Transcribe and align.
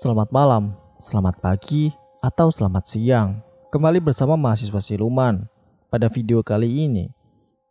Selamat 0.00 0.32
malam, 0.34 0.74
selamat 0.98 1.38
pagi, 1.38 1.94
atau 2.18 2.50
selamat 2.50 2.84
siang. 2.88 3.38
Kembali 3.70 4.02
bersama 4.02 4.34
mahasiswa 4.34 4.82
Siluman. 4.82 5.46
Pada 5.86 6.10
video 6.10 6.42
kali 6.42 6.88
ini, 6.88 7.14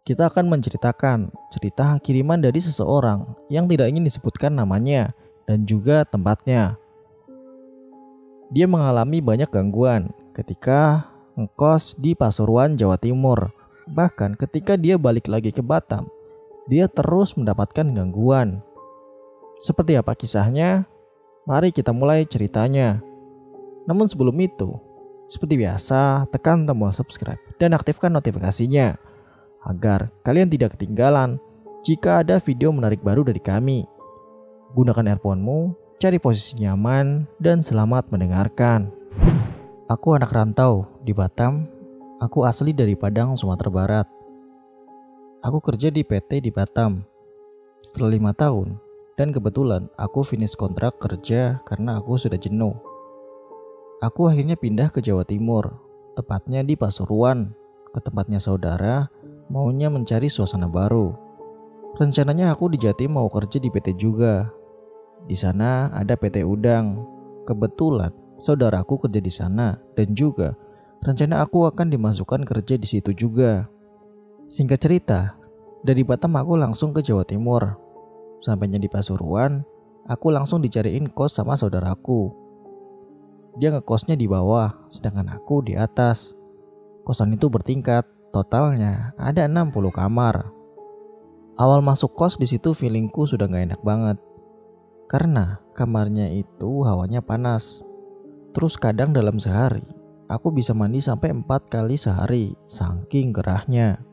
kita 0.07 0.31
akan 0.31 0.47
menceritakan 0.47 1.35
cerita 1.51 1.99
kiriman 1.99 2.39
dari 2.39 2.63
seseorang 2.63 3.27
yang 3.51 3.67
tidak 3.67 3.91
ingin 3.91 4.07
disebutkan 4.07 4.55
namanya 4.55 5.11
dan 5.43 5.67
juga 5.67 6.07
tempatnya. 6.07 6.79
Dia 8.55 8.67
mengalami 8.71 9.19
banyak 9.19 9.51
gangguan 9.51 10.15
ketika 10.31 11.11
ngekos 11.35 11.99
di 11.99 12.15
Pasuruan, 12.15 12.79
Jawa 12.79 12.95
Timur. 12.95 13.51
Bahkan 13.89 14.39
ketika 14.39 14.79
dia 14.79 14.95
balik 14.95 15.27
lagi 15.27 15.51
ke 15.51 15.59
Batam, 15.59 16.07
dia 16.69 16.85
terus 16.85 17.33
mendapatkan 17.33 17.83
gangguan. 17.97 18.61
Seperti 19.57 19.97
apa 19.97 20.13
kisahnya? 20.13 20.85
Mari 21.49 21.73
kita 21.73 21.89
mulai 21.89 22.29
ceritanya. 22.29 23.01
Namun 23.89 24.05
sebelum 24.05 24.37
itu, 24.37 24.77
seperti 25.25 25.57
biasa, 25.57 26.29
tekan 26.29 26.69
tombol 26.69 26.93
subscribe 26.93 27.41
dan 27.57 27.73
aktifkan 27.73 28.13
notifikasinya 28.13 29.01
agar 29.65 30.13
kalian 30.21 30.47
tidak 30.47 30.77
ketinggalan 30.77 31.41
jika 31.81 32.21
ada 32.21 32.37
video 32.37 32.69
menarik 32.69 33.01
baru 33.01 33.25
dari 33.25 33.41
kami. 33.41 33.89
Gunakan 34.77 35.17
earphone-mu, 35.17 35.73
cari 35.97 36.21
posisi 36.21 36.61
nyaman, 36.61 37.25
dan 37.41 37.65
selamat 37.65 38.13
mendengarkan. 38.13 38.93
Aku 39.89 40.13
anak 40.13 40.29
rantau 40.29 40.85
di 41.01 41.17
Batam. 41.17 41.65
Aku 42.21 42.45
asli 42.45 42.77
dari 42.77 42.93
Padang, 42.93 43.33
Sumatera 43.33 43.73
Barat. 43.73 44.18
Aku 45.39 45.63
kerja 45.63 45.87
di 45.87 46.03
PT 46.03 46.43
di 46.43 46.51
Batam. 46.51 46.99
Setelah 47.79 48.11
lima 48.11 48.35
tahun, 48.35 48.75
dan 49.15 49.31
kebetulan 49.31 49.87
aku 49.95 50.19
finish 50.19 50.51
kontrak 50.51 50.99
kerja 50.99 51.63
karena 51.63 51.95
aku 51.95 52.19
sudah 52.19 52.35
jenuh. 52.35 52.75
Aku 54.03 54.27
akhirnya 54.27 54.59
pindah 54.59 54.91
ke 54.91 54.99
Jawa 54.99 55.23
Timur, 55.23 55.79
tepatnya 56.19 56.59
di 56.59 56.75
Pasuruan, 56.75 57.55
ke 57.95 58.03
tempatnya 58.03 58.35
saudara, 58.43 59.07
maunya 59.47 59.87
mencari 59.87 60.27
suasana 60.27 60.67
baru. 60.67 61.15
Rencananya 61.95 62.51
aku 62.51 62.75
di 62.75 62.77
Jatim 62.83 63.15
mau 63.15 63.31
kerja 63.31 63.63
di 63.63 63.71
PT 63.71 63.95
juga. 63.95 64.51
Di 65.23 65.39
sana 65.39 65.87
ada 65.95 66.19
PT 66.19 66.43
Udang. 66.43 66.99
Kebetulan 67.47 68.11
saudaraku 68.35 69.07
kerja 69.07 69.23
di 69.23 69.31
sana 69.31 69.79
dan 69.95 70.11
juga 70.11 70.51
rencana 70.99 71.47
aku 71.47 71.63
akan 71.63 71.95
dimasukkan 71.95 72.43
kerja 72.43 72.75
di 72.75 72.87
situ 72.91 73.15
juga. 73.15 73.78
Singkat 74.49 74.79
cerita, 74.81 75.37
dari 75.85 76.01
Batam 76.01 76.33
aku 76.33 76.57
langsung 76.57 76.89
ke 76.89 77.05
Jawa 77.05 77.21
Timur 77.21 77.89
Sampainya 78.39 78.79
di 78.79 78.87
Pasuruan, 78.87 79.67
aku 80.07 80.31
langsung 80.31 80.63
dicariin 80.63 81.11
kos 81.11 81.35
sama 81.35 81.59
saudaraku. 81.59 82.31
Dia 83.59 83.75
ngekosnya 83.75 84.15
di 84.15 84.31
bawah, 84.31 84.71
sedangkan 84.87 85.27
aku 85.35 85.67
di 85.67 85.75
atas. 85.75 86.31
Kosan 87.03 87.35
itu 87.35 87.51
bertingkat, 87.51 88.07
totalnya 88.31 89.11
ada 89.19 89.43
60 89.43 89.91
kamar. 89.91 90.55
Awal 91.59 91.83
masuk 91.83 92.15
kos 92.15 92.39
di 92.39 92.47
situ 92.47 92.71
feelingku 92.71 93.27
sudah 93.27 93.51
gak 93.51 93.75
enak 93.75 93.81
banget. 93.83 94.15
Karena 95.11 95.59
kamarnya 95.75 96.31
itu 96.31 96.87
hawanya 96.87 97.19
panas. 97.19 97.83
Terus 98.55 98.79
kadang 98.79 99.11
dalam 99.11 99.35
sehari, 99.35 99.83
aku 100.31 100.55
bisa 100.55 100.71
mandi 100.71 101.03
sampai 101.03 101.35
empat 101.35 101.67
kali 101.67 101.99
sehari, 101.99 102.55
saking 102.63 103.35
gerahnya. 103.35 104.08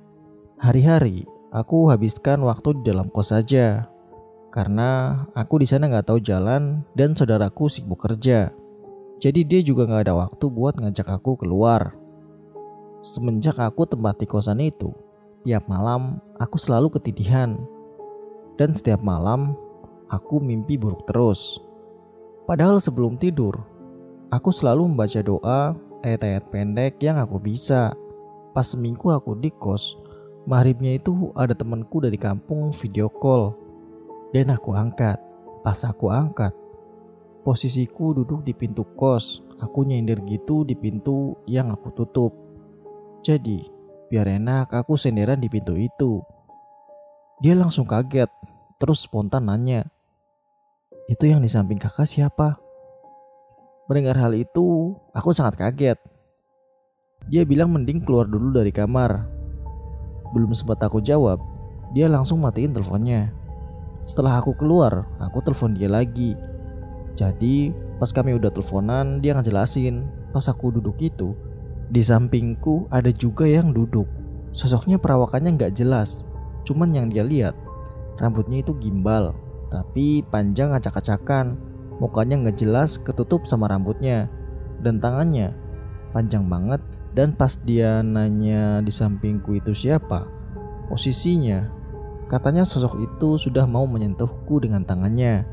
Hari-hari, 0.56 1.28
aku 1.52 1.92
habiskan 1.92 2.40
waktu 2.40 2.80
di 2.80 2.88
dalam 2.88 3.12
kos 3.12 3.28
saja, 3.28 3.92
karena 4.48 5.20
aku 5.36 5.60
di 5.60 5.68
sana 5.68 5.84
nggak 5.84 6.08
tahu 6.08 6.16
jalan 6.16 6.80
dan 6.96 7.12
saudaraku 7.12 7.68
sibuk 7.68 8.00
kerja. 8.00 8.48
Jadi 9.20 9.44
dia 9.44 9.60
juga 9.60 9.84
nggak 9.84 10.08
ada 10.08 10.16
waktu 10.16 10.48
buat 10.48 10.80
ngajak 10.80 11.12
aku 11.12 11.44
keluar. 11.44 11.92
Semenjak 13.04 13.60
aku 13.60 13.84
tempati 13.84 14.24
kosan 14.24 14.64
itu, 14.64 14.96
tiap 15.44 15.68
malam 15.68 16.24
aku 16.40 16.56
selalu 16.56 16.88
ketidihan. 16.96 17.60
Dan 18.56 18.72
setiap 18.72 19.04
malam 19.04 19.52
aku 20.08 20.40
mimpi 20.40 20.80
buruk 20.80 21.04
terus. 21.04 21.60
Padahal 22.48 22.80
sebelum 22.80 23.20
tidur, 23.20 23.60
aku 24.32 24.48
selalu 24.56 24.88
membaca 24.88 25.20
doa 25.20 25.76
ayat-ayat 26.00 26.48
pendek 26.48 26.96
yang 27.04 27.20
aku 27.20 27.36
bisa. 27.36 27.92
Pas 28.56 28.64
seminggu 28.64 29.12
aku 29.12 29.36
di 29.36 29.52
kos, 29.52 30.05
maghribnya 30.46 30.94
itu 30.94 31.34
ada 31.34 31.52
temanku 31.52 31.98
dari 31.98 32.14
kampung 32.16 32.70
video 32.70 33.10
call 33.10 33.52
dan 34.30 34.54
aku 34.54 34.72
angkat. 34.72 35.18
Pas 35.66 35.82
aku 35.82 36.14
angkat, 36.14 36.54
posisiku 37.42 38.14
duduk 38.14 38.46
di 38.46 38.54
pintu 38.54 38.86
kos. 38.94 39.42
Aku 39.58 39.82
nyender 39.82 40.22
gitu 40.28 40.62
di 40.62 40.78
pintu 40.78 41.34
yang 41.48 41.74
aku 41.74 41.90
tutup. 41.90 42.30
Jadi, 43.26 43.66
biar 44.06 44.30
enak 44.30 44.70
aku 44.70 44.94
senderan 44.94 45.42
di 45.42 45.50
pintu 45.50 45.74
itu. 45.74 46.22
Dia 47.42 47.58
langsung 47.58 47.82
kaget, 47.82 48.30
terus 48.78 49.02
spontan 49.02 49.50
nanya, 49.50 49.90
"Itu 51.10 51.26
yang 51.26 51.42
di 51.42 51.50
samping 51.50 51.82
kakak 51.82 52.06
siapa?" 52.06 52.62
Mendengar 53.90 54.22
hal 54.22 54.34
itu, 54.38 54.94
aku 55.10 55.34
sangat 55.34 55.58
kaget. 55.58 55.98
Dia 57.26 57.42
bilang 57.42 57.74
mending 57.74 58.06
keluar 58.06 58.30
dulu 58.30 58.54
dari 58.54 58.70
kamar. 58.70 59.35
Belum 60.36 60.52
sempat 60.52 60.84
aku 60.84 61.00
jawab, 61.00 61.40
dia 61.96 62.12
langsung 62.12 62.44
matiin 62.44 62.76
teleponnya. 62.76 63.32
Setelah 64.04 64.36
aku 64.36 64.52
keluar, 64.52 65.08
aku 65.16 65.40
telepon 65.40 65.72
dia 65.72 65.88
lagi. 65.88 66.36
Jadi 67.16 67.72
pas 67.96 68.12
kami 68.12 68.36
udah 68.36 68.52
teleponan, 68.52 69.24
dia 69.24 69.32
ngejelasin 69.32 70.04
pas 70.36 70.44
aku 70.52 70.68
duduk 70.76 71.00
itu 71.00 71.32
di 71.88 72.04
sampingku 72.04 72.84
ada 72.92 73.08
juga 73.08 73.48
yang 73.48 73.72
duduk. 73.72 74.04
Sosoknya 74.52 75.00
perawakannya 75.00 75.56
nggak 75.56 75.72
jelas, 75.72 76.28
cuman 76.68 76.92
yang 76.92 77.08
dia 77.08 77.24
lihat 77.24 77.56
rambutnya 78.20 78.60
itu 78.60 78.76
gimbal, 78.76 79.32
tapi 79.72 80.20
panjang 80.28 80.76
acak-acakan, 80.76 81.56
mukanya 81.96 82.44
nggak 82.44 82.60
jelas 82.60 83.00
ketutup 83.00 83.48
sama 83.48 83.72
rambutnya, 83.72 84.28
dan 84.84 85.00
tangannya 85.00 85.56
panjang 86.12 86.44
banget. 86.44 86.84
Dan 87.16 87.32
pas 87.32 87.56
dia 87.64 88.04
nanya 88.04 88.84
di 88.84 88.92
sampingku 88.92 89.56
itu 89.56 89.72
siapa, 89.72 90.28
posisinya 90.92 91.76
Katanya 92.26 92.66
sosok 92.66 92.98
itu 92.98 93.38
sudah 93.38 93.70
mau 93.70 93.86
menyentuhku 93.86 94.58
dengan 94.58 94.82
tangannya. 94.82 95.46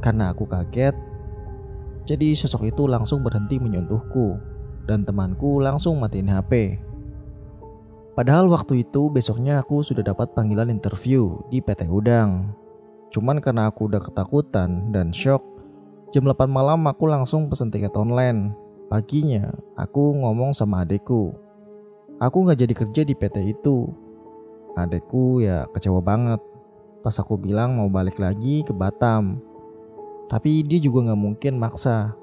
Karena 0.00 0.32
aku 0.32 0.48
kaget, 0.48 0.96
jadi 2.08 2.32
sosok 2.32 2.72
itu 2.72 2.88
langsung 2.88 3.20
berhenti 3.20 3.60
menyentuhku 3.60 4.40
dan 4.88 5.04
temanku 5.04 5.60
langsung 5.60 6.00
matiin 6.00 6.32
HP. 6.32 6.80
Padahal 8.16 8.48
waktu 8.48 8.88
itu 8.88 9.12
besoknya 9.12 9.60
aku 9.60 9.84
sudah 9.84 10.00
dapat 10.00 10.32
panggilan 10.32 10.72
interview 10.72 11.36
di 11.52 11.60
PT 11.60 11.92
Udang. 11.92 12.56
Cuman 13.12 13.44
karena 13.44 13.68
aku 13.68 13.92
udah 13.92 14.00
ketakutan 14.00 14.88
dan 14.88 15.12
shock, 15.12 15.44
jam 16.08 16.24
8 16.24 16.48
malam 16.48 16.88
aku 16.88 17.04
langsung 17.04 17.52
pesen 17.52 17.68
tiket 17.68 17.92
online. 18.00 18.56
Paginya 18.88 19.52
aku 19.76 20.16
ngomong 20.16 20.56
sama 20.56 20.84
adekku. 20.84 21.36
Aku 22.18 22.42
gak 22.48 22.58
jadi 22.58 22.74
kerja 22.74 23.02
di 23.06 23.14
PT 23.14 23.54
itu 23.54 23.92
Adekku 24.78 25.42
ya 25.42 25.66
kecewa 25.74 25.98
banget 25.98 26.38
pas 27.02 27.14
aku 27.18 27.34
bilang 27.34 27.74
mau 27.74 27.90
balik 27.90 28.22
lagi 28.22 28.62
ke 28.62 28.70
Batam. 28.70 29.42
Tapi 30.30 30.62
dia 30.62 30.78
juga 30.78 31.10
gak 31.10 31.18
mungkin 31.18 31.58
maksa. 31.58 32.14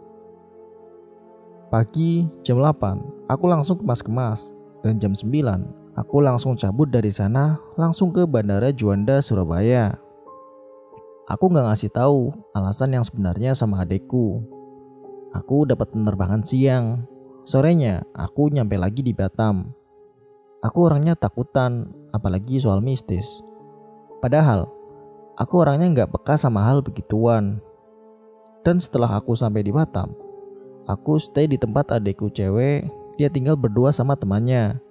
Pagi 1.67 2.23
jam 2.47 2.63
8 2.63 3.27
aku 3.27 3.45
langsung 3.51 3.75
kemas-kemas 3.83 4.55
dan 4.85 4.95
jam 4.95 5.11
9 5.11 5.99
aku 5.99 6.23
langsung 6.23 6.55
cabut 6.55 6.87
dari 6.87 7.11
sana 7.11 7.59
langsung 7.75 8.15
ke 8.15 8.23
Bandara 8.23 8.71
Juanda 8.71 9.19
Surabaya. 9.19 9.99
Aku 11.27 11.51
gak 11.51 11.65
ngasih 11.67 11.91
tahu 11.91 12.31
alasan 12.55 12.95
yang 12.95 13.03
sebenarnya 13.03 13.51
sama 13.51 13.83
adekku. 13.83 14.54
Aku 15.33 15.65
dapat 15.65 15.89
penerbangan 15.95 16.45
siang. 16.45 17.07
Sorenya 17.45 18.05
aku 18.13 18.53
nyampe 18.53 18.77
lagi 18.77 19.01
di 19.01 19.13
Batam. 19.13 19.73
Aku 20.61 20.89
orangnya 20.89 21.13
takutan, 21.13 21.93
apalagi 22.09 22.57
soal 22.57 22.81
mistis. 22.81 23.41
Padahal, 24.21 24.69
aku 25.37 25.61
orangnya 25.61 25.89
nggak 25.93 26.11
peka 26.13 26.37
sama 26.41 26.65
hal 26.65 26.81
begituan. 26.81 27.61
Dan 28.65 28.81
setelah 28.81 29.21
aku 29.21 29.37
sampai 29.37 29.61
di 29.61 29.69
Batam, 29.69 30.09
aku 30.89 31.21
stay 31.21 31.45
di 31.45 31.61
tempat 31.61 31.93
adekku 31.93 32.33
cewek, 32.33 32.89
dia 33.15 33.29
tinggal 33.29 33.53
berdua 33.53 33.93
sama 33.93 34.17
temannya. 34.17 34.81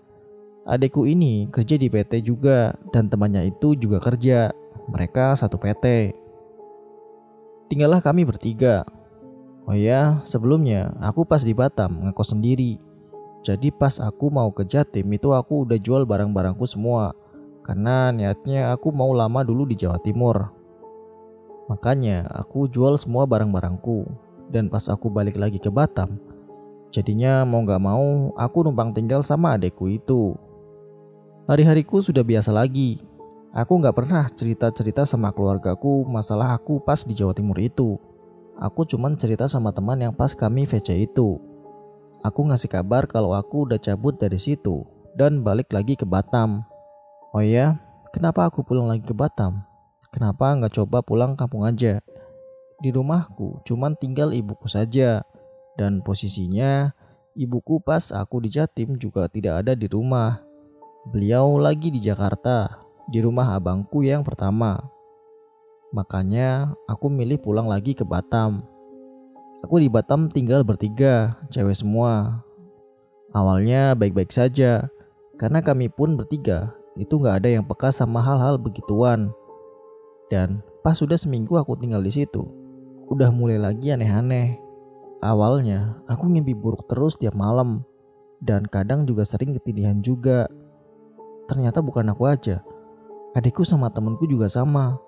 Adekku 0.65 1.05
ini 1.05 1.51
kerja 1.51 1.75
di 1.77 1.91
PT 1.91 2.25
juga, 2.25 2.73
dan 2.95 3.11
temannya 3.11 3.51
itu 3.51 3.75
juga 3.75 3.99
kerja. 4.01 4.55
Mereka 4.89 5.37
satu 5.37 5.59
PT. 5.59 6.15
Tinggallah 7.69 8.01
kami 8.01 8.25
bertiga. 8.25 8.87
Oh 9.65 9.77
ya, 9.77 10.21
sebelumnya 10.29 10.93
aku 11.01 11.25
pas 11.25 11.41
di 11.41 11.57
Batam 11.57 12.05
ngekos 12.05 12.37
sendiri 12.37 12.77
jadi 13.45 13.69
pas 13.69 14.01
aku 14.01 14.33
mau 14.33 14.49
ke 14.49 14.65
Jatim 14.65 15.05
itu 15.13 15.37
aku 15.37 15.69
udah 15.69 15.77
jual 15.77 16.09
barang-barangku 16.09 16.65
semua 16.65 17.13
karena 17.61 18.09
niatnya 18.09 18.73
aku 18.73 18.89
mau 18.89 19.13
lama 19.13 19.45
dulu 19.45 19.69
di 19.69 19.77
Jawa 19.77 20.01
Timur. 20.01 20.49
Makanya 21.69 22.25
aku 22.33 22.73
jual 22.73 22.97
semua 22.97 23.29
barang-barangku 23.29 24.09
dan 24.49 24.73
pas 24.73 24.89
aku 24.89 25.13
balik 25.13 25.37
lagi 25.37 25.61
ke 25.61 25.69
Batam, 25.69 26.17
jadinya 26.89 27.45
mau 27.45 27.61
gak 27.69 27.85
mau 27.85 28.33
aku 28.33 28.65
numpang 28.65 28.97
tinggal 28.97 29.21
sama 29.21 29.61
adekku 29.61 29.93
itu. 29.93 30.33
Hari-hariku 31.45 32.01
sudah 32.01 32.25
biasa 32.25 32.49
lagi. 32.49 33.05
Aku 33.53 33.77
gak 33.77 33.93
pernah 33.93 34.25
cerita-cerita 34.25 35.05
sama 35.05 35.29
keluargaku 35.37 36.09
masalah 36.09 36.57
aku 36.57 36.81
pas 36.81 37.05
di 37.05 37.13
Jawa 37.13 37.37
Timur 37.37 37.61
itu. 37.61 38.01
Aku 38.65 38.89
cuman 38.89 39.13
cerita 39.21 39.45
sama 39.45 39.77
teman 39.77 40.01
yang 40.01 40.17
pas 40.17 40.33
kami 40.33 40.65
VC 40.65 41.05
itu. 41.05 41.37
Aku 42.25 42.49
ngasih 42.49 42.73
kabar 42.73 43.05
kalau 43.05 43.37
aku 43.37 43.69
udah 43.69 43.77
cabut 43.77 44.17
dari 44.17 44.41
situ 44.41 44.89
dan 45.13 45.45
balik 45.45 45.69
lagi 45.69 45.93
ke 45.93 46.09
Batam. 46.09 46.65
Oh 47.37 47.45
ya, 47.45 47.77
kenapa 48.09 48.49
aku 48.49 48.65
pulang 48.65 48.89
lagi 48.89 49.05
ke 49.05 49.13
Batam? 49.13 49.61
Kenapa 50.09 50.57
nggak 50.57 50.81
coba 50.81 51.05
pulang 51.05 51.37
kampung 51.37 51.69
aja? 51.69 52.01
Di 52.81 52.89
rumahku 52.89 53.61
cuman 53.69 54.01
tinggal 54.01 54.33
ibuku 54.33 54.65
saja. 54.65 55.21
Dan 55.77 56.01
posisinya 56.01 56.95
ibuku 57.37 57.85
pas 57.85 58.17
aku 58.17 58.41
di 58.41 58.49
Jatim 58.49 58.97
juga 58.97 59.29
tidak 59.29 59.61
ada 59.61 59.77
di 59.77 59.85
rumah. 59.85 60.41
Beliau 61.13 61.61
lagi 61.61 61.93
di 61.93 62.01
Jakarta, 62.01 62.81
di 63.13 63.21
rumah 63.21 63.53
abangku 63.53 64.01
yang 64.01 64.25
pertama. 64.25 64.81
Makanya 65.95 66.75
aku 66.91 67.07
milih 67.07 67.39
pulang 67.39 67.71
lagi 67.71 67.95
ke 67.95 68.03
Batam. 68.03 68.67
Aku 69.63 69.79
di 69.79 69.87
Batam 69.87 70.27
tinggal 70.27 70.67
bertiga, 70.67 71.39
cewek 71.55 71.79
semua. 71.79 72.43
Awalnya 73.31 73.95
baik-baik 73.95 74.35
saja, 74.35 74.91
karena 75.39 75.63
kami 75.63 75.87
pun 75.87 76.19
bertiga 76.19 76.75
itu 76.99 77.15
nggak 77.15 77.43
ada 77.43 77.49
yang 77.55 77.63
peka 77.63 77.95
sama 77.95 78.19
hal-hal 78.19 78.59
begituan. 78.59 79.31
Dan 80.27 80.67
pas 80.83 80.99
sudah 80.99 81.15
seminggu 81.15 81.55
aku 81.55 81.79
tinggal 81.79 82.03
di 82.03 82.11
situ, 82.11 82.43
udah 83.07 83.31
mulai 83.31 83.63
lagi 83.63 83.95
aneh-aneh. 83.95 84.59
Awalnya 85.23 86.03
aku 86.11 86.27
ngimpi 86.27 86.59
buruk 86.59 86.91
terus 86.91 87.15
tiap 87.15 87.39
malam 87.39 87.87
dan 88.43 88.67
kadang 88.67 89.07
juga 89.07 89.23
sering 89.23 89.55
ketindihan 89.55 90.03
juga. 90.03 90.51
Ternyata 91.47 91.79
bukan 91.81 92.11
aku 92.11 92.27
aja, 92.27 92.67
adikku 93.39 93.63
sama 93.63 93.95
temenku 93.95 94.27
juga 94.27 94.51
sama. 94.51 94.99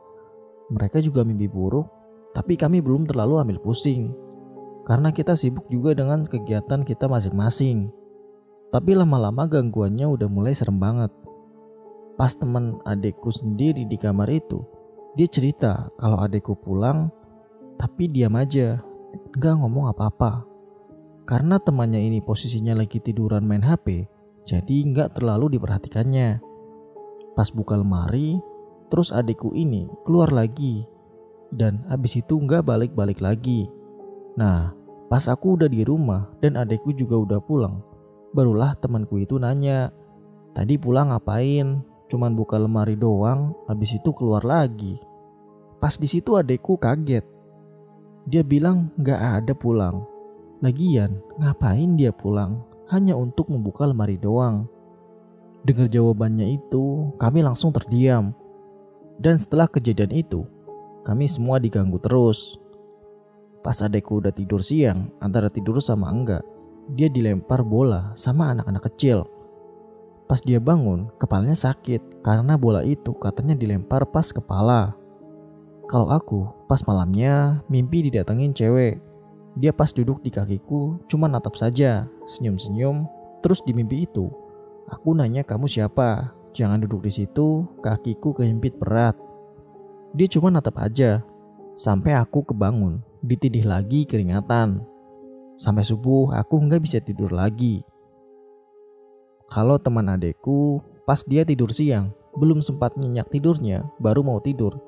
Mereka 0.72 0.98
juga 1.02 1.22
mimpi 1.22 1.46
buruk, 1.46 1.86
tapi 2.34 2.58
kami 2.58 2.82
belum 2.82 3.06
terlalu 3.06 3.38
ambil 3.42 3.58
pusing 3.62 4.26
karena 4.86 5.10
kita 5.10 5.34
sibuk 5.34 5.66
juga 5.66 5.98
dengan 5.98 6.22
kegiatan 6.22 6.86
kita 6.86 7.10
masing-masing. 7.10 7.90
Tapi 8.70 8.94
lama-lama 8.94 9.50
gangguannya 9.50 10.06
udah 10.06 10.30
mulai 10.30 10.54
serem 10.54 10.78
banget. 10.78 11.10
Pas 12.14 12.30
teman 12.32 12.78
adekku 12.86 13.34
sendiri 13.34 13.82
di 13.82 13.98
kamar 13.98 14.30
itu, 14.30 14.62
dia 15.18 15.26
cerita 15.26 15.90
kalau 15.98 16.22
adekku 16.22 16.54
pulang, 16.54 17.10
tapi 17.76 18.06
diam 18.06 18.38
aja, 18.38 18.78
gak 19.34 19.54
ngomong 19.58 19.90
apa-apa. 19.90 20.46
Karena 21.26 21.58
temannya 21.58 21.98
ini 22.06 22.22
posisinya 22.22 22.78
lagi 22.78 23.02
tiduran 23.02 23.42
main 23.42 23.66
HP, 23.66 24.06
jadi 24.46 24.76
nggak 24.86 25.18
terlalu 25.18 25.58
diperhatikannya. 25.58 26.38
Pas 27.34 27.50
buka 27.50 27.74
lemari, 27.74 28.38
terus 28.88 29.10
adekku 29.10 29.52
ini 29.54 29.90
keluar 30.06 30.30
lagi, 30.30 30.86
dan 31.54 31.84
habis 31.90 32.18
itu 32.18 32.36
nggak 32.36 32.66
balik-balik 32.66 33.22
lagi. 33.22 33.70
Nah, 34.36 34.74
pas 35.06 35.24
aku 35.30 35.56
udah 35.60 35.70
di 35.70 35.86
rumah 35.86 36.28
dan 36.42 36.58
adekku 36.58 36.92
juga 36.92 37.16
udah 37.16 37.40
pulang, 37.40 37.80
barulah 38.36 38.76
temanku 38.76 39.16
itu 39.22 39.40
nanya, 39.40 39.88
tadi 40.52 40.76
pulang 40.76 41.12
ngapain? 41.12 41.80
Cuman 42.06 42.38
buka 42.38 42.54
lemari 42.54 42.94
doang, 42.94 43.50
habis 43.66 43.98
itu 43.98 44.14
keluar 44.14 44.46
lagi. 44.46 44.94
Pas 45.82 45.98
di 45.98 46.06
situ 46.06 46.38
adekku 46.38 46.78
kaget. 46.78 47.26
Dia 48.30 48.46
bilang 48.46 48.94
gak 49.02 49.42
ada 49.42 49.52
pulang. 49.58 50.06
Lagian, 50.62 51.18
ngapain 51.42 51.98
dia 51.98 52.14
pulang? 52.14 52.62
Hanya 52.86 53.18
untuk 53.18 53.50
membuka 53.50 53.82
lemari 53.90 54.14
doang. 54.14 54.70
Dengar 55.66 55.90
jawabannya 55.90 56.54
itu, 56.54 57.10
kami 57.18 57.42
langsung 57.42 57.74
terdiam. 57.74 58.30
Dan 59.16 59.40
setelah 59.40 59.68
kejadian 59.68 60.12
itu, 60.12 60.44
kami 61.06 61.24
semua 61.30 61.56
diganggu 61.56 61.96
terus. 62.02 62.60
Pas 63.64 63.80
adekku 63.80 64.20
udah 64.20 64.30
tidur 64.30 64.60
siang, 64.60 65.10
antara 65.18 65.48
tidur 65.48 65.80
sama 65.80 66.12
enggak, 66.12 66.44
dia 66.92 67.10
dilempar 67.10 67.66
bola 67.66 68.14
sama 68.14 68.54
anak-anak 68.54 68.92
kecil. 68.92 69.26
Pas 70.26 70.42
dia 70.42 70.58
bangun, 70.58 71.10
kepalanya 71.22 71.54
sakit 71.54 72.22
karena 72.22 72.58
bola 72.58 72.82
itu 72.82 73.14
katanya 73.14 73.54
dilempar 73.54 74.06
pas 74.10 74.30
kepala. 74.30 74.94
Kalau 75.86 76.10
aku, 76.10 76.66
pas 76.66 76.82
malamnya 76.82 77.62
mimpi 77.70 78.10
didatengin 78.10 78.50
cewek. 78.50 78.98
Dia 79.54 79.70
pas 79.70 79.94
duduk 79.94 80.20
di 80.20 80.34
kakiku, 80.34 80.98
cuma 81.06 81.30
natap 81.30 81.54
saja, 81.54 82.10
senyum-senyum. 82.26 83.06
Terus 83.40 83.62
di 83.62 83.70
mimpi 83.70 84.02
itu, 84.04 84.26
aku 84.90 85.14
nanya 85.14 85.46
kamu 85.46 85.70
siapa? 85.70 86.34
Jangan 86.56 86.80
duduk 86.88 87.04
di 87.04 87.12
situ, 87.12 87.68
kakiku 87.84 88.32
kehimpit 88.32 88.80
berat. 88.80 89.12
Dia 90.16 90.24
cuma 90.32 90.48
natap 90.48 90.80
aja, 90.80 91.20
sampai 91.76 92.16
aku 92.16 92.48
kebangun, 92.48 93.04
ditidih 93.20 93.68
lagi 93.68 94.08
keringatan. 94.08 94.80
Sampai 95.60 95.84
subuh 95.84 96.32
aku 96.32 96.56
nggak 96.64 96.80
bisa 96.80 96.96
tidur 97.04 97.28
lagi. 97.28 97.84
Kalau 99.52 99.76
teman 99.76 100.08
adekku, 100.08 100.80
pas 101.04 101.20
dia 101.28 101.44
tidur 101.44 101.68
siang, 101.68 102.16
belum 102.40 102.64
sempat 102.64 102.96
nyenyak 102.96 103.28
tidurnya, 103.28 103.84
baru 104.00 104.24
mau 104.24 104.40
tidur. 104.40 104.80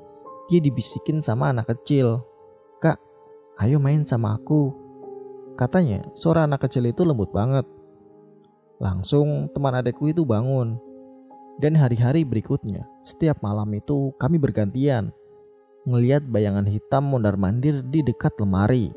Dia 0.48 0.64
dibisikin 0.64 1.20
sama 1.20 1.52
anak 1.52 1.68
kecil. 1.76 2.24
Kak, 2.80 2.96
ayo 3.60 3.76
main 3.76 4.08
sama 4.08 4.40
aku. 4.40 4.72
Katanya, 5.52 6.00
suara 6.16 6.48
anak 6.48 6.64
kecil 6.64 6.88
itu 6.88 7.04
lembut 7.04 7.28
banget. 7.28 7.68
Langsung 8.80 9.52
teman 9.52 9.76
adekku 9.76 10.08
itu 10.08 10.24
bangun. 10.24 10.87
Dan 11.58 11.74
hari-hari 11.74 12.22
berikutnya, 12.22 12.86
setiap 13.02 13.42
malam 13.42 13.66
itu 13.74 14.14
kami 14.16 14.38
bergantian. 14.38 15.10
Ngeliat 15.84 16.22
bayangan 16.30 16.70
hitam 16.70 17.10
mondar-mandir 17.10 17.82
di 17.82 18.06
dekat 18.06 18.38
lemari. 18.38 18.94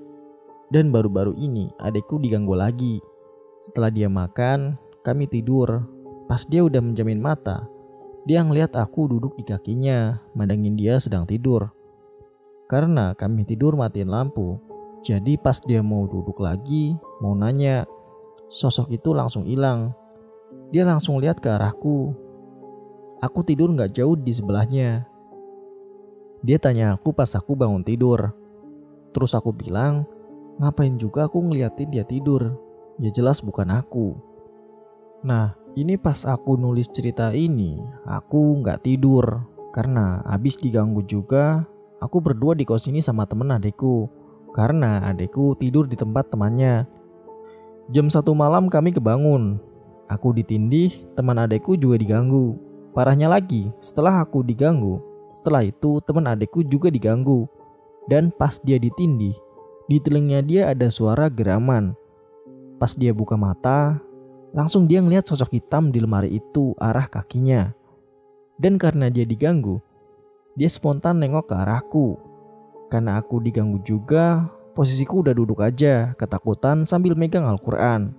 Dan 0.69 0.93
baru-baru 0.93 1.33
ini 1.35 1.73
adekku 1.81 2.21
diganggu 2.21 2.53
lagi. 2.53 3.01
Setelah 3.65 3.89
dia 3.89 4.07
makan, 4.07 4.77
kami 5.01 5.25
tidur. 5.25 5.89
Pas 6.29 6.45
dia 6.45 6.63
udah 6.63 6.79
menjamin 6.79 7.19
mata, 7.19 7.67
dia 8.21 8.45
ngeliat 8.45 8.77
aku 8.77 9.09
duduk 9.09 9.33
di 9.33 9.41
kakinya, 9.41 10.21
mandangin 10.37 10.77
dia 10.77 11.01
sedang 11.01 11.25
tidur. 11.25 11.73
Karena 12.69 13.17
kami 13.17 13.49
tidur 13.49 13.73
matiin 13.73 14.13
lampu, 14.13 14.61
jadi 15.01 15.41
pas 15.41 15.57
dia 15.57 15.81
mau 15.81 16.05
duduk 16.05 16.37
lagi, 16.37 16.93
mau 17.17 17.33
nanya, 17.33 17.89
sosok 18.53 18.93
itu 18.93 19.17
langsung 19.17 19.49
hilang. 19.49 19.97
Dia 20.69 20.85
langsung 20.85 21.17
lihat 21.17 21.41
ke 21.41 21.49
arahku. 21.49 22.13
Aku 23.21 23.45
tidur 23.45 23.69
gak 23.77 23.93
jauh 23.93 24.17
di 24.17 24.33
sebelahnya. 24.33 25.05
Dia 26.41 26.57
tanya 26.57 26.97
aku 26.97 27.13
pas 27.13 27.29
aku 27.37 27.53
bangun 27.53 27.85
tidur. 27.85 28.33
Terus 29.13 29.37
aku 29.37 29.53
bilang, 29.53 30.09
ngapain 30.57 30.97
juga 30.97 31.29
aku 31.29 31.37
ngeliatin 31.37 31.93
dia 31.93 32.01
tidur? 32.01 32.57
Ya 32.97 33.13
jelas 33.13 33.45
bukan 33.45 33.69
aku. 33.69 34.17
Nah, 35.21 35.53
ini 35.77 36.01
pas 36.01 36.25
aku 36.25 36.57
nulis 36.57 36.89
cerita 36.89 37.29
ini, 37.29 37.77
aku 38.09 38.57
nggak 38.65 38.89
tidur 38.89 39.45
karena 39.69 40.25
habis 40.25 40.57
diganggu 40.57 41.05
juga. 41.05 41.69
Aku 42.01 42.17
berdua 42.25 42.57
di 42.57 42.65
kos 42.65 42.89
ini 42.89 43.05
sama 43.05 43.29
temen 43.29 43.53
adekku 43.53 44.09
karena 44.57 45.05
adekku 45.05 45.53
tidur 45.61 45.85
di 45.85 45.93
tempat 45.93 46.33
temannya. 46.33 46.89
Jam 47.93 48.09
satu 48.09 48.33
malam 48.33 48.65
kami 48.65 48.89
kebangun. 48.89 49.61
Aku 50.09 50.33
ditindih, 50.33 50.89
teman 51.13 51.37
adekku 51.37 51.77
juga 51.77 52.01
diganggu. 52.01 52.70
Parahnya 52.91 53.31
lagi, 53.31 53.71
setelah 53.79 54.23
aku 54.23 54.43
diganggu, 54.43 54.99
setelah 55.31 55.63
itu 55.63 56.03
teman 56.03 56.27
adekku 56.27 56.63
juga 56.67 56.91
diganggu. 56.91 57.47
Dan 58.09 58.33
pas 58.33 58.57
dia 58.59 58.81
ditindih, 58.81 59.37
di 59.87 59.97
telingnya 60.01 60.41
dia 60.43 60.61
ada 60.73 60.89
suara 60.91 61.31
geraman. 61.31 61.95
Pas 62.81 62.97
dia 62.97 63.13
buka 63.13 63.37
mata, 63.37 64.01
Langsung 64.51 64.83
dia 64.83 64.99
ngeliat 64.99 65.23
sosok 65.23 65.55
hitam 65.55 65.95
di 65.95 66.03
lemari 66.03 66.35
itu 66.35 66.75
arah 66.75 67.07
kakinya. 67.07 67.71
Dan 68.59 68.75
karena 68.75 69.07
dia 69.07 69.23
diganggu, 69.23 69.79
dia 70.59 70.67
spontan 70.67 71.23
nengok 71.23 71.47
ke 71.47 71.55
arahku. 71.55 72.19
Karena 72.91 73.15
aku 73.15 73.39
diganggu 73.39 73.79
juga, 73.79 74.51
posisiku 74.75 75.23
udah 75.23 75.31
duduk 75.31 75.63
aja, 75.63 76.11
ketakutan 76.19 76.83
sambil 76.83 77.15
megang 77.15 77.47
Al-Quran. 77.47 78.11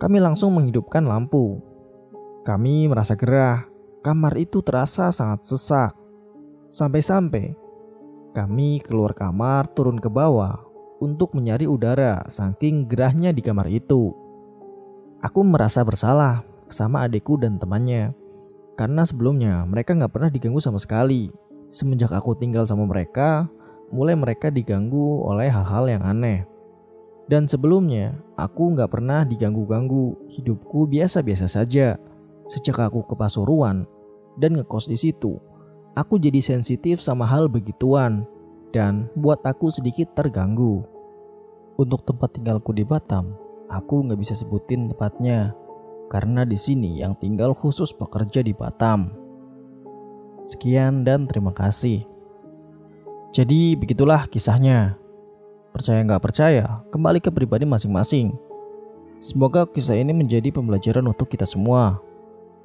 Kami 0.00 0.16
langsung 0.16 0.56
menghidupkan 0.56 1.04
lampu. 1.04 1.60
Kami 2.42 2.90
merasa 2.90 3.14
gerah, 3.14 3.70
kamar 4.02 4.34
itu 4.34 4.58
terasa 4.66 5.14
sangat 5.14 5.46
sesak. 5.46 5.94
Sampai-sampai 6.74 7.54
kami 8.34 8.82
keluar 8.82 9.14
kamar 9.14 9.70
turun 9.70 10.02
ke 10.02 10.10
bawah 10.10 10.58
untuk 10.98 11.38
mencari 11.38 11.70
udara 11.70 12.26
saking 12.26 12.90
gerahnya 12.90 13.30
di 13.30 13.46
kamar 13.46 13.70
itu. 13.70 14.10
Aku 15.22 15.46
merasa 15.46 15.86
bersalah 15.86 16.42
sama 16.66 17.06
adikku 17.06 17.38
dan 17.38 17.62
temannya. 17.62 18.10
Karena 18.74 19.06
sebelumnya 19.06 19.62
mereka 19.62 19.94
nggak 19.94 20.10
pernah 20.10 20.30
diganggu 20.32 20.58
sama 20.58 20.82
sekali. 20.82 21.30
Semenjak 21.70 22.10
aku 22.10 22.34
tinggal 22.34 22.66
sama 22.66 22.90
mereka, 22.90 23.46
mulai 23.94 24.18
mereka 24.18 24.50
diganggu 24.50 25.22
oleh 25.22 25.46
hal-hal 25.46 25.86
yang 25.86 26.02
aneh. 26.02 26.42
Dan 27.30 27.46
sebelumnya, 27.46 28.18
aku 28.34 28.74
nggak 28.74 28.90
pernah 28.90 29.22
diganggu-ganggu. 29.22 30.26
Hidupku 30.26 30.90
biasa-biasa 30.90 31.46
saja. 31.46 31.96
Sejak 32.50 32.82
aku 32.82 33.06
ke 33.06 33.14
Pasuruan 33.14 33.86
dan 34.38 34.58
ngekos 34.58 34.90
di 34.90 34.98
situ, 34.98 35.38
aku 35.94 36.18
jadi 36.18 36.40
sensitif 36.42 36.98
sama 36.98 37.28
hal 37.28 37.46
begituan 37.46 38.26
dan 38.72 39.06
buat 39.14 39.44
aku 39.44 39.68
sedikit 39.68 40.16
terganggu. 40.16 40.82
Untuk 41.76 42.04
tempat 42.04 42.36
tinggalku 42.36 42.72
di 42.76 42.84
Batam, 42.84 43.36
aku 43.68 44.04
nggak 44.04 44.20
bisa 44.20 44.34
sebutin 44.36 44.88
tepatnya 44.92 45.56
karena 46.12 46.44
di 46.44 46.60
sini 46.60 47.00
yang 47.00 47.16
tinggal 47.16 47.56
khusus 47.56 47.92
pekerja 47.96 48.44
di 48.44 48.52
Batam. 48.52 49.16
Sekian 50.42 51.06
dan 51.06 51.24
terima 51.30 51.54
kasih. 51.54 52.04
Jadi 53.32 53.78
begitulah 53.78 54.28
kisahnya. 54.28 55.00
Percaya 55.72 56.04
nggak 56.04 56.20
percaya, 56.20 56.84
kembali 56.92 57.16
ke 57.24 57.32
pribadi 57.32 57.64
masing-masing. 57.64 58.36
Semoga 59.24 59.64
kisah 59.64 59.96
ini 59.96 60.12
menjadi 60.12 60.52
pembelajaran 60.52 61.06
untuk 61.08 61.32
kita 61.32 61.48
semua. 61.48 61.96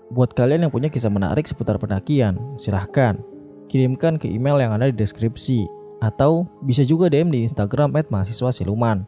Buat 0.07 0.31
kalian 0.31 0.67
yang 0.67 0.73
punya 0.73 0.87
kisah 0.87 1.11
menarik 1.11 1.43
seputar 1.43 1.75
pendakian, 1.75 2.39
silahkan 2.55 3.19
kirimkan 3.67 4.15
ke 4.15 4.31
email 4.31 4.55
yang 4.57 4.71
ada 4.71 4.87
di 4.87 4.95
deskripsi 4.95 5.67
atau 5.99 6.47
bisa 6.63 6.87
juga 6.87 7.11
DM 7.11 7.29
di 7.29 7.43
Instagram 7.43 7.91
mahasiswa 7.91 8.49
siluman. 8.55 9.03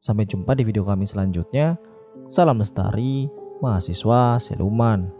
Sampai 0.00 0.26
jumpa 0.26 0.56
di 0.58 0.66
video 0.66 0.82
kami 0.82 1.06
selanjutnya. 1.06 1.78
Salam 2.26 2.58
lestari, 2.58 3.30
mahasiswa 3.62 4.40
siluman. 4.42 5.19